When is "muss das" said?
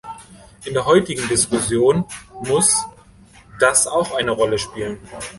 2.43-3.85